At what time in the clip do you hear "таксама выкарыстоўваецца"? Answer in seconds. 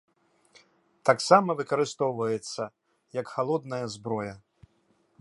1.09-2.63